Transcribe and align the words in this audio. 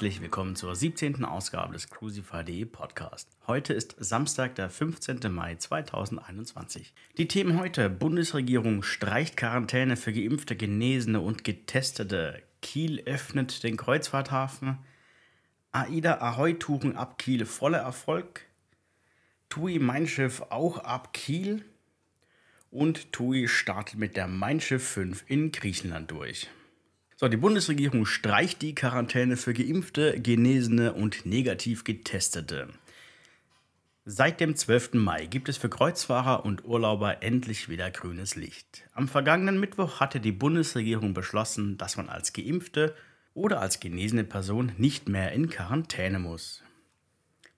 herzlich 0.00 0.22
willkommen 0.22 0.56
zur 0.56 0.74
17. 0.74 1.26
Ausgabe 1.26 1.74
des 1.74 1.90
Crucify.de 1.90 2.64
Podcast. 2.64 3.28
Heute 3.46 3.74
ist 3.74 3.96
Samstag, 3.98 4.54
der 4.54 4.70
15. 4.70 5.30
Mai 5.30 5.56
2021. 5.56 6.94
Die 7.18 7.28
Themen 7.28 7.60
heute: 7.60 7.90
Bundesregierung 7.90 8.82
streicht 8.82 9.36
Quarantäne 9.36 9.98
für 9.98 10.14
Geimpfte, 10.14 10.56
Genesene 10.56 11.20
und 11.20 11.44
Getestete. 11.44 12.42
Kiel 12.62 13.02
öffnet 13.04 13.62
den 13.62 13.76
Kreuzfahrthafen. 13.76 14.78
AIDA 15.70 16.22
Ahoi-Touren 16.22 16.96
ab 16.96 17.18
Kiel 17.18 17.44
voller 17.44 17.80
Erfolg. 17.80 18.46
TUI 19.50 19.80
Mein 19.80 20.06
Schiff 20.06 20.40
auch 20.48 20.78
ab 20.78 21.12
Kiel. 21.12 21.62
Und 22.70 23.12
TUI 23.12 23.48
startet 23.48 23.98
mit 23.98 24.16
der 24.16 24.28
Mein 24.28 24.62
Schiff 24.62 24.88
5 24.88 25.24
in 25.26 25.52
Griechenland 25.52 26.10
durch. 26.10 26.48
So, 27.20 27.28
die 27.28 27.36
Bundesregierung 27.36 28.06
streicht 28.06 28.62
die 28.62 28.74
Quarantäne 28.74 29.36
für 29.36 29.52
Geimpfte, 29.52 30.18
Genesene 30.18 30.94
und 30.94 31.26
negativ 31.26 31.84
Getestete. 31.84 32.68
Seit 34.06 34.40
dem 34.40 34.56
12. 34.56 34.94
Mai 34.94 35.26
gibt 35.26 35.50
es 35.50 35.58
für 35.58 35.68
Kreuzfahrer 35.68 36.46
und 36.46 36.64
Urlauber 36.64 37.22
endlich 37.22 37.68
wieder 37.68 37.90
grünes 37.90 38.36
Licht. 38.36 38.84
Am 38.94 39.06
vergangenen 39.06 39.60
Mittwoch 39.60 40.00
hatte 40.00 40.18
die 40.18 40.32
Bundesregierung 40.32 41.12
beschlossen, 41.12 41.76
dass 41.76 41.98
man 41.98 42.08
als 42.08 42.32
Geimpfte 42.32 42.94
oder 43.34 43.60
als 43.60 43.80
genesene 43.80 44.24
Person 44.24 44.72
nicht 44.78 45.10
mehr 45.10 45.32
in 45.32 45.50
Quarantäne 45.50 46.20
muss. 46.20 46.62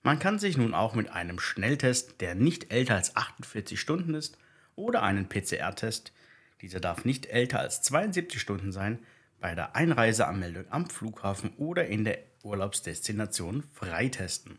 Man 0.01 0.19
kann 0.19 0.39
sich 0.39 0.57
nun 0.57 0.73
auch 0.73 0.93
mit 0.93 1.09
einem 1.09 1.39
Schnelltest, 1.39 2.19
der 2.19 2.35
nicht 2.35 2.73
älter 2.73 2.95
als 2.95 3.15
48 3.15 3.79
Stunden 3.79 4.13
ist, 4.13 4.37
oder 4.75 5.03
einen 5.03 5.29
PCR-Test, 5.29 6.11
dieser 6.59 6.81
darf 6.81 7.05
nicht 7.05 7.27
älter 7.27 7.61
als 7.61 7.81
72 7.81 8.41
Stunden 8.41 8.73
sein, 8.73 8.99
bei 9.43 9.55
der 9.55 9.75
Einreiseanmeldung 9.75 10.63
am 10.69 10.89
Flughafen 10.89 11.49
oder 11.57 11.85
in 11.87 12.05
der 12.05 12.19
Urlaubsdestination 12.43 13.65
freitesten. 13.73 14.57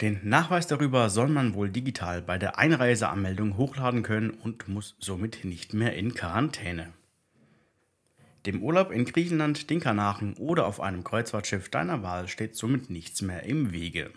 Den 0.00 0.20
Nachweis 0.22 0.68
darüber 0.68 1.10
soll 1.10 1.26
man 1.26 1.54
wohl 1.54 1.68
digital 1.68 2.22
bei 2.22 2.38
der 2.38 2.56
Einreiseanmeldung 2.56 3.56
hochladen 3.56 4.04
können 4.04 4.30
und 4.30 4.68
muss 4.68 4.94
somit 5.00 5.44
nicht 5.44 5.74
mehr 5.74 5.96
in 5.96 6.14
Quarantäne. 6.14 6.92
Dem 8.46 8.62
Urlaub 8.62 8.92
in 8.92 9.04
Griechenland, 9.04 9.68
den 9.68 9.80
Kanaren 9.80 10.34
oder 10.34 10.64
auf 10.66 10.80
einem 10.80 11.02
Kreuzfahrtschiff 11.02 11.68
deiner 11.68 12.04
Wahl 12.04 12.28
steht 12.28 12.54
somit 12.54 12.88
nichts 12.88 13.22
mehr 13.22 13.42
im 13.42 13.72
Wege. 13.72 14.12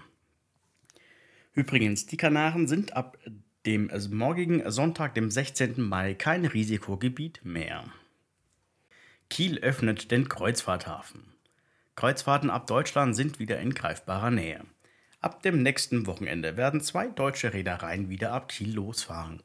Übrigens, 1.54 2.06
die 2.06 2.18
Kanaren 2.18 2.68
sind 2.68 2.96
ab 2.96 3.18
dem 3.66 3.90
morgigen 4.12 4.70
Sonntag, 4.70 5.16
dem 5.16 5.32
16. 5.32 5.82
Mai, 5.82 6.14
kein 6.14 6.46
Risikogebiet 6.46 7.44
mehr. 7.44 7.86
Kiel 9.34 9.58
öffnet 9.62 10.12
den 10.12 10.30
Kreuzfahrthafen. 10.30 11.24
Kreuzfahrten 11.96 12.52
ab 12.52 12.68
Deutschland 12.68 13.16
sind 13.16 13.40
wieder 13.40 13.60
in 13.60 13.74
greifbarer 13.74 14.30
Nähe. 14.30 14.64
Ab 15.22 15.42
dem 15.42 15.64
nächsten 15.64 16.06
Wochenende 16.06 16.56
werden 16.56 16.82
zwei 16.82 17.08
deutsche 17.08 17.52
Reedereien 17.52 18.10
wieder 18.10 18.32
ab 18.32 18.50
Kiel 18.50 18.76
losfahren. 18.76 19.42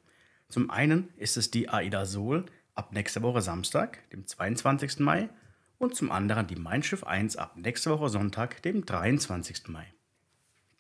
Zum 0.51 0.71
einen 0.71 1.09
ist 1.17 1.39
es 1.39 1.51
die 1.51 1.71
AIDA 1.71 2.05
Sol 2.05 2.45
ab 2.75 2.93
nächster 2.93 3.23
Woche 3.23 3.41
Samstag, 3.41 4.07
dem 4.11 4.27
22. 4.27 4.99
Mai, 4.99 5.31
und 5.79 5.97
zum 5.97 6.13
anderen 6.13 6.47
die 6.47 6.57
Mein 6.57 6.83
Schiff 6.83 7.05
1 7.05 7.39
ab 7.39 7.57
nächster 7.57 7.93
Woche 7.93 8.11
Sonntag, 8.11 8.61
dem 8.61 8.85
23. 8.85 9.69
Mai. 9.69 9.87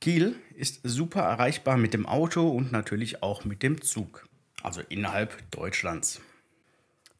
Kiel 0.02 0.34
ist 0.54 0.80
super 0.84 1.22
erreichbar 1.22 1.78
mit 1.78 1.94
dem 1.94 2.04
Auto 2.04 2.46
und 2.46 2.72
natürlich 2.72 3.22
auch 3.22 3.46
mit 3.46 3.62
dem 3.62 3.80
Zug, 3.80 4.28
also 4.62 4.82
innerhalb 4.90 5.50
Deutschlands. 5.50 6.20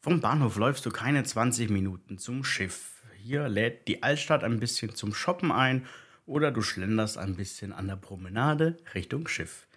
Vom 0.01 0.21
Bahnhof 0.21 0.55
läufst 0.55 0.85
du 0.85 0.91
keine 0.91 1.23
20 1.23 1.69
Minuten 1.69 2.17
zum 2.17 2.45
Schiff. 2.45 3.03
Hier 3.17 3.49
lädt 3.49 3.89
die 3.89 4.01
Altstadt 4.01 4.45
ein 4.45 4.61
bisschen 4.61 4.95
zum 4.95 5.13
Shoppen 5.13 5.51
ein 5.51 5.85
oder 6.25 6.51
du 6.51 6.61
schlenderst 6.61 7.17
ein 7.17 7.35
bisschen 7.35 7.73
an 7.73 7.87
der 7.87 7.97
Promenade 7.97 8.77
Richtung 8.93 9.27
Schiff. 9.27 9.67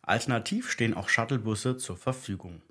Alternativ 0.00 0.70
stehen 0.70 0.94
auch 0.94 1.10
Shuttlebusse 1.10 1.76
zur 1.76 1.98
Verfügung. 1.98 2.62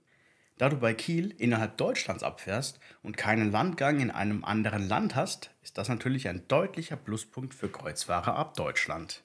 Da 0.57 0.69
du 0.69 0.77
bei 0.77 0.95
Kiel 0.95 1.35
innerhalb 1.38 1.77
Deutschlands 1.77 2.23
abfährst 2.23 2.79
und 3.03 3.16
keinen 3.16 3.51
Landgang 3.51 4.00
in 4.00 4.09
einem 4.09 4.44
anderen 4.44 4.88
Land 4.88 5.13
hast, 5.16 5.51
ist 5.61 5.77
das 5.77 5.89
natürlich 5.89 6.27
ein 6.27 6.47
deutlicher 6.47 6.95
Pluspunkt 6.95 7.53
für 7.53 7.69
Kreuzfahrer 7.69 8.35
ab 8.35 8.55
Deutschland. 8.55 9.23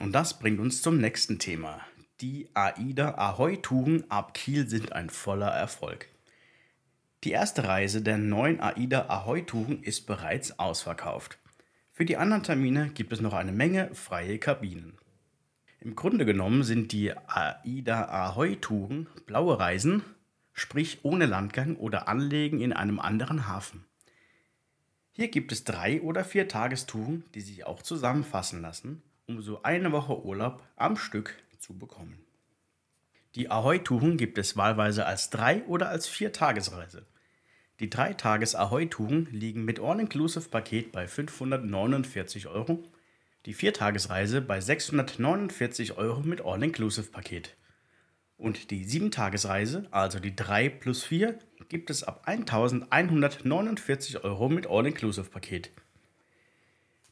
Und 0.00 0.10
das 0.10 0.40
bringt 0.40 0.58
uns 0.58 0.82
zum 0.82 0.98
nächsten 0.98 1.38
Thema, 1.38 1.86
die 2.20 2.48
AIDA 2.54 3.16
Ahoi-Touren 3.18 4.10
ab 4.10 4.32
Kiel 4.32 4.66
sind 4.68 4.92
ein 4.92 5.10
voller 5.10 5.50
Erfolg. 5.50 6.08
Die 7.24 7.32
erste 7.32 7.64
Reise 7.64 8.00
der 8.00 8.16
neuen 8.16 8.60
AIDA 8.60 9.06
Ahoi-Touren 9.08 9.82
ist 9.82 10.06
bereits 10.06 10.58
ausverkauft. 10.58 11.38
Für 11.92 12.06
die 12.06 12.16
anderen 12.16 12.42
Termine 12.42 12.88
gibt 12.88 13.12
es 13.12 13.20
noch 13.20 13.34
eine 13.34 13.52
Menge 13.52 13.94
freie 13.94 14.38
Kabinen. 14.38 14.96
Im 15.80 15.94
Grunde 15.94 16.24
genommen 16.24 16.62
sind 16.62 16.92
die 16.92 17.12
AIDA 17.12 18.06
Ahoi-Touren 18.08 19.08
blaue 19.26 19.58
Reisen, 19.58 20.02
sprich 20.54 21.00
ohne 21.02 21.26
Landgang 21.26 21.76
oder 21.76 22.08
Anlegen 22.08 22.62
in 22.62 22.72
einem 22.72 22.98
anderen 22.98 23.46
Hafen. 23.46 23.84
Hier 25.12 25.28
gibt 25.28 25.52
es 25.52 25.64
drei 25.64 26.00
oder 26.00 26.24
vier 26.24 26.48
Tagestouren, 26.48 27.24
die 27.34 27.42
sich 27.42 27.66
auch 27.66 27.82
zusammenfassen 27.82 28.62
lassen, 28.62 29.02
um 29.26 29.42
so 29.42 29.62
eine 29.62 29.92
Woche 29.92 30.24
Urlaub 30.24 30.62
am 30.76 30.96
Stück 30.96 31.34
zu 31.66 31.76
bekommen. 31.76 32.18
Die 33.34 33.50
Ahoi-Touren 33.50 34.16
gibt 34.16 34.38
es 34.38 34.56
wahlweise 34.56 35.04
als 35.04 35.30
drei 35.30 35.62
oder 35.64 35.88
als 35.88 36.06
vier 36.06 36.32
Tagesreise. 36.32 37.04
Die 37.80 37.90
drei 37.90 38.14
Tages 38.14 38.54
Ahoi-Touren 38.54 39.28
liegen 39.30 39.64
mit 39.64 39.80
All-Inclusive-Paket 39.80 40.92
bei 40.92 41.06
549 41.06 42.46
Euro, 42.46 42.82
die 43.44 43.52
Viertagesreise 43.52 44.40
bei 44.40 44.60
649 44.60 45.98
Euro 45.98 46.20
mit 46.20 46.40
All-Inclusive-Paket. 46.40 47.56
Und 48.38 48.70
die 48.70 48.86
7-Tagesreise, 48.86 49.86
also 49.90 50.20
die 50.20 50.34
3 50.34 50.68
plus 50.68 51.04
4, 51.04 51.38
gibt 51.68 51.90
es 51.90 52.04
ab 52.04 52.22
1149 52.26 54.24
Euro 54.24 54.48
mit 54.48 54.66
All-Inclusive-Paket. 54.66 55.70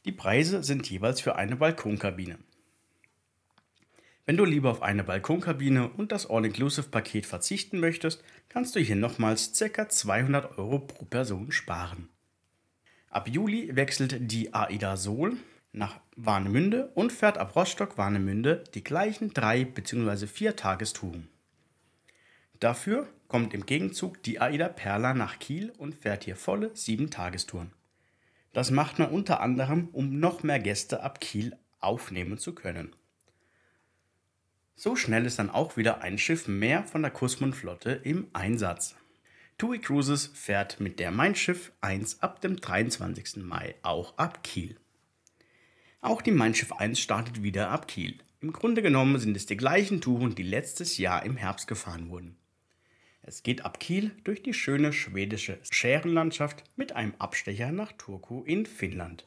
Die 0.05 0.11
Preise 0.11 0.63
sind 0.63 0.89
jeweils 0.89 1.21
für 1.21 1.35
eine 1.35 1.55
Balkonkabine. 1.55 2.37
Wenn 4.27 4.37
du 4.37 4.45
lieber 4.45 4.71
auf 4.71 4.81
eine 4.81 5.03
Balkonkabine 5.03 5.87
und 5.87 6.11
das 6.11 6.27
All-Inclusive-Paket 6.27 7.27
verzichten 7.27 7.79
möchtest, 7.79 8.23
kannst 8.49 8.75
du 8.75 8.79
hier 8.79 8.95
nochmals 8.95 9.51
ca. 9.59 9.87
200 9.87 10.57
Euro 10.57 10.79
pro 10.79 11.05
Person 11.05 11.51
sparen. 11.51 12.09
Ab 13.11 13.27
Juli 13.29 13.75
wechselt 13.75 14.31
die 14.31 14.51
AIDA 14.51 14.97
Sol 14.97 15.37
nach 15.73 15.99
Warnemünde 16.15 16.91
und 16.95 17.11
fährt 17.11 17.37
ab 17.37 17.55
Rostock-Warnemünde 17.55 18.63
die 18.73 18.83
gleichen 18.83 19.31
drei 19.31 19.63
bzw. 19.63 20.25
vier 20.25 20.55
Tagestouren. 20.55 21.27
Dafür 22.59 23.07
kommt 23.27 23.53
im 23.53 23.67
Gegenzug 23.67 24.23
die 24.23 24.41
AIDA 24.41 24.69
Perla 24.69 25.13
nach 25.13 25.37
Kiel 25.37 25.71
und 25.77 25.93
fährt 25.93 26.23
hier 26.23 26.35
volle 26.35 26.71
sieben 26.75 27.11
Tagestouren. 27.11 27.73
Das 28.53 28.71
macht 28.71 28.97
man 28.97 29.11
unter 29.11 29.39
anderem, 29.41 29.89
um 29.91 30.19
noch 30.19 30.41
mehr 30.41 30.59
Gäste 30.59 31.03
ab 31.03 31.21
Kiel 31.21 31.55
aufnehmen 31.79 32.39
zu 32.39 32.55
können. 32.55 32.95
So 34.77 34.97
schnell 34.97 35.25
ist 35.25 35.39
dann 35.39 35.49
auch 35.49 35.77
wieder 35.77 36.01
ein 36.01 36.17
Schiff 36.17 36.49
mehr 36.49 36.83
von 36.83 37.01
der 37.01 37.11
Kusmund-Flotte 37.11 37.91
im 38.03 38.27
Einsatz. 38.33 38.95
TUI 39.57 39.79
Cruises 39.79 40.27
fährt 40.33 40.81
mit 40.81 40.99
der 40.99 41.11
Mein 41.11 41.33
Schiff 41.33 41.71
1 41.79 42.21
ab 42.21 42.41
dem 42.41 42.57
23. 42.57 43.37
Mai 43.37 43.75
auch 43.83 44.17
ab 44.17 44.43
Kiel. 44.43 44.75
Auch 46.01 46.21
die 46.21 46.31
Mein 46.31 46.53
Schiff 46.53 46.73
1 46.73 46.99
startet 46.99 47.41
wieder 47.41 47.69
ab 47.69 47.87
Kiel. 47.87 48.17
Im 48.41 48.51
Grunde 48.51 48.81
genommen 48.81 49.17
sind 49.17 49.37
es 49.37 49.45
die 49.45 49.55
gleichen 49.55 50.01
Touren, 50.01 50.35
die 50.35 50.43
letztes 50.43 50.97
Jahr 50.97 51.23
im 51.23 51.37
Herbst 51.37 51.69
gefahren 51.69 52.09
wurden. 52.09 52.35
Es 53.21 53.43
geht 53.43 53.63
ab 53.63 53.79
Kiel 53.79 54.11
durch 54.25 54.43
die 54.43 54.53
schöne 54.53 54.91
schwedische 54.91 55.57
Schärenlandschaft 55.71 56.65
mit 56.75 56.91
einem 56.91 57.15
Abstecher 57.17 57.71
nach 57.71 57.93
Turku 57.93 58.43
in 58.43 58.65
Finnland. 58.65 59.25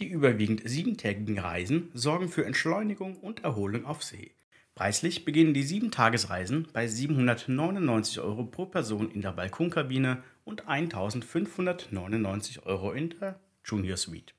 Die 0.00 0.08
überwiegend 0.08 0.68
siebentägigen 0.68 1.38
Reisen 1.38 1.90
sorgen 1.94 2.28
für 2.28 2.44
Entschleunigung 2.44 3.16
und 3.16 3.44
Erholung 3.44 3.86
auf 3.86 4.02
See. 4.02 4.32
Preislich 4.80 5.26
beginnen 5.26 5.52
die 5.52 5.62
7-Tagesreisen 5.62 6.68
bei 6.72 6.88
799 6.88 8.20
Euro 8.20 8.44
pro 8.44 8.64
Person 8.64 9.10
in 9.10 9.20
der 9.20 9.32
Balkonkabine 9.32 10.22
und 10.44 10.68
1599 10.68 12.64
Euro 12.64 12.92
in 12.92 13.10
der 13.10 13.38
Junior 13.62 13.98
Suite. 13.98 14.32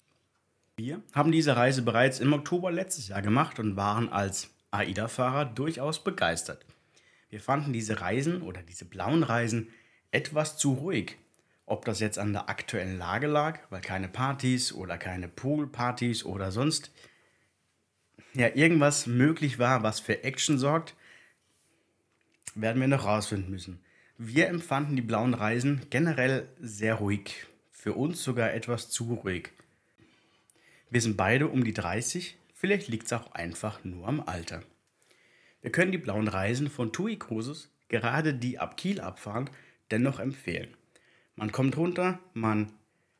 Wir 0.77 1.03
haben 1.13 1.31
diese 1.31 1.55
Reise 1.55 1.83
bereits 1.83 2.19
im 2.19 2.33
Oktober 2.33 2.71
letztes 2.71 3.09
Jahr 3.09 3.21
gemacht 3.21 3.59
und 3.59 3.75
waren 3.75 4.09
als 4.09 4.49
AIDA-Fahrer 4.71 5.45
durchaus 5.45 6.03
begeistert. 6.03 6.65
Wir 7.29 7.39
fanden 7.39 7.71
diese 7.71 8.01
Reisen 8.01 8.41
oder 8.41 8.63
diese 8.63 8.85
blauen 8.85 9.21
Reisen 9.21 9.67
etwas 10.09 10.57
zu 10.57 10.73
ruhig. 10.73 11.19
Ob 11.67 11.85
das 11.85 11.99
jetzt 11.99 12.17
an 12.17 12.33
der 12.33 12.49
aktuellen 12.49 12.97
Lage 12.97 13.27
lag, 13.27 13.59
weil 13.69 13.81
keine 13.81 14.07
Partys 14.07 14.73
oder 14.73 14.97
keine 14.97 15.27
Poolpartys 15.27 16.25
oder 16.25 16.51
sonst 16.51 16.91
ja, 18.33 18.47
irgendwas 18.55 19.07
möglich 19.07 19.59
war, 19.59 19.83
was 19.83 19.99
für 19.99 20.23
Action 20.23 20.57
sorgt, 20.57 20.95
werden 22.55 22.81
wir 22.81 22.87
noch 22.87 23.05
rausfinden 23.05 23.49
müssen. 23.49 23.79
Wir 24.17 24.47
empfanden 24.47 24.95
die 24.95 25.01
blauen 25.01 25.33
Reisen 25.33 25.81
generell 25.89 26.47
sehr 26.59 26.95
ruhig 26.95 27.47
für 27.71 27.93
uns 27.93 28.23
sogar 28.23 28.53
etwas 28.53 28.89
zu 28.89 29.15
ruhig. 29.15 29.49
Wir 30.89 31.01
sind 31.01 31.17
beide 31.17 31.47
um 31.47 31.63
die 31.63 31.73
30, 31.73 32.37
vielleicht 32.53 32.87
liegt 32.89 33.07
es 33.07 33.13
auch 33.13 33.31
einfach 33.31 33.83
nur 33.83 34.07
am 34.07 34.19
Alter. 34.19 34.61
Wir 35.61 35.71
können 35.71 35.91
die 35.91 35.97
blauen 35.97 36.27
Reisen 36.27 36.69
von 36.69 36.91
TUI 36.91 37.17
Cruises, 37.17 37.69
gerade 37.87 38.33
die 38.33 38.59
ab 38.59 38.77
Kiel 38.77 39.01
abfahren, 39.01 39.49
dennoch 39.89 40.19
empfehlen. 40.19 40.69
Man 41.35 41.51
kommt 41.51 41.77
runter, 41.77 42.19
man 42.33 42.71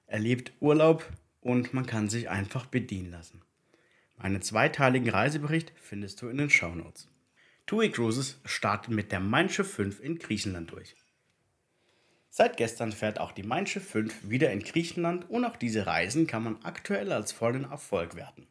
erlebt 0.05 0.51
Urlaub 0.59 1.09
und 1.39 1.73
man 1.73 1.85
kann 1.85 2.09
sich 2.09 2.29
einfach 2.29 2.65
bedienen 2.65 3.11
lassen. 3.11 3.41
Meinen 4.21 4.43
zweiteiligen 4.43 5.09
Reisebericht 5.09 5.73
findest 5.77 6.21
du 6.21 6.29
in 6.29 6.37
den 6.37 6.51
Shownotes. 6.51 7.09
TUI 7.65 7.89
Cruises 7.89 8.39
startet 8.45 8.93
mit 8.93 9.11
der 9.11 9.19
Mein 9.19 9.49
Schiff 9.49 9.73
5 9.73 9.99
in 9.99 10.19
Griechenland 10.19 10.71
durch. 10.71 10.95
Seit 12.29 12.55
gestern 12.55 12.91
fährt 12.91 13.19
auch 13.19 13.31
die 13.31 13.41
Mein 13.41 13.65
Schiff 13.65 13.89
5 13.89 14.29
wieder 14.29 14.51
in 14.51 14.61
Griechenland 14.61 15.27
und 15.27 15.43
auch 15.43 15.57
diese 15.57 15.87
Reisen 15.87 16.27
kann 16.27 16.43
man 16.43 16.63
aktuell 16.63 17.11
als 17.11 17.31
vollen 17.31 17.63
Erfolg 17.63 18.15
werten. 18.15 18.45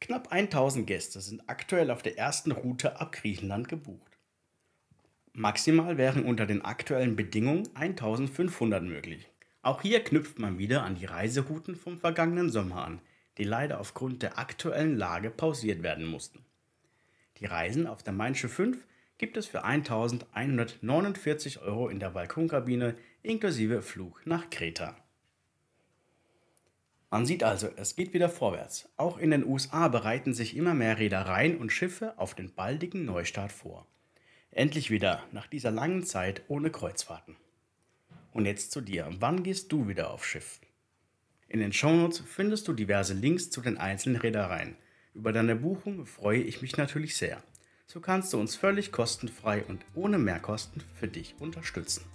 Knapp 0.00 0.32
1000 0.32 0.86
Gäste 0.86 1.20
sind 1.20 1.46
aktuell 1.46 1.90
auf 1.90 2.02
der 2.02 2.16
ersten 2.16 2.50
Route 2.50 2.98
ab 2.98 3.12
Griechenland 3.12 3.68
gebucht. 3.68 4.18
Maximal 5.34 5.98
wären 5.98 6.24
unter 6.24 6.46
den 6.46 6.64
aktuellen 6.64 7.16
Bedingungen 7.16 7.68
1500 7.74 8.82
möglich. 8.82 9.28
Auch 9.60 9.82
hier 9.82 10.02
knüpft 10.02 10.38
man 10.38 10.58
wieder 10.58 10.84
an 10.84 10.94
die 10.94 11.04
Reiserouten 11.04 11.76
vom 11.76 11.98
vergangenen 11.98 12.50
Sommer 12.50 12.84
an, 12.84 13.02
die 13.38 13.44
leider 13.44 13.80
aufgrund 13.80 14.22
der 14.22 14.38
aktuellen 14.38 14.96
Lage 14.96 15.30
pausiert 15.30 15.82
werden 15.82 16.06
mussten. 16.06 16.44
Die 17.38 17.46
Reisen 17.46 17.86
auf 17.86 18.02
der 18.02 18.12
Main 18.12 18.34
5 18.34 18.86
gibt 19.18 19.36
es 19.36 19.46
für 19.46 19.64
1149 19.64 21.60
Euro 21.60 21.88
in 21.88 22.00
der 22.00 22.10
Balkonkabine 22.10 22.96
inklusive 23.22 23.82
Flug 23.82 24.22
nach 24.26 24.50
Kreta. 24.50 24.96
Man 27.10 27.26
sieht 27.26 27.44
also, 27.44 27.68
es 27.76 27.94
geht 27.94 28.14
wieder 28.14 28.30
vorwärts. 28.30 28.88
Auch 28.96 29.18
in 29.18 29.30
den 29.30 29.44
USA 29.44 29.88
bereiten 29.88 30.32
sich 30.32 30.56
immer 30.56 30.72
mehr 30.72 30.98
Reedereien 30.98 31.58
und 31.58 31.70
Schiffe 31.70 32.14
auf 32.16 32.34
den 32.34 32.54
baldigen 32.54 33.04
Neustart 33.04 33.52
vor. 33.52 33.86
Endlich 34.50 34.90
wieder 34.90 35.22
nach 35.30 35.46
dieser 35.46 35.70
langen 35.70 36.04
Zeit 36.04 36.42
ohne 36.48 36.70
Kreuzfahrten. 36.70 37.36
Und 38.32 38.46
jetzt 38.46 38.72
zu 38.72 38.80
dir. 38.80 39.08
Wann 39.18 39.42
gehst 39.42 39.72
du 39.72 39.88
wieder 39.88 40.10
aufs 40.10 40.26
Schiff? 40.26 40.58
In 41.52 41.60
den 41.60 41.74
Shownotes 41.74 42.22
findest 42.26 42.66
du 42.66 42.72
diverse 42.72 43.12
Links 43.12 43.50
zu 43.50 43.60
den 43.60 43.76
einzelnen 43.76 44.16
Reedereien. 44.16 44.74
Über 45.14 45.32
deine 45.32 45.54
Buchung 45.54 46.06
freue 46.06 46.40
ich 46.40 46.62
mich 46.62 46.78
natürlich 46.78 47.14
sehr. 47.14 47.42
So 47.86 48.00
kannst 48.00 48.32
du 48.32 48.40
uns 48.40 48.56
völlig 48.56 48.90
kostenfrei 48.90 49.62
und 49.68 49.84
ohne 49.94 50.16
Mehrkosten 50.16 50.82
für 50.94 51.08
dich 51.08 51.34
unterstützen. 51.40 52.06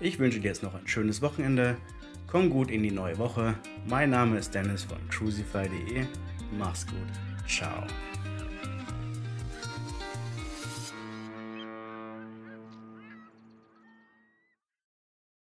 Ich 0.00 0.18
wünsche 0.18 0.40
dir 0.40 0.48
jetzt 0.48 0.64
noch 0.64 0.74
ein 0.74 0.88
schönes 0.88 1.22
Wochenende. 1.22 1.76
Komm 2.26 2.50
gut 2.50 2.72
in 2.72 2.82
die 2.82 2.90
neue 2.90 3.16
Woche. 3.16 3.54
Mein 3.86 4.10
Name 4.10 4.38
ist 4.38 4.52
Dennis 4.56 4.82
von 4.82 4.98
crucify.de. 5.08 6.04
Mach's 6.58 6.84
gut. 6.84 7.46
Ciao. 7.46 7.86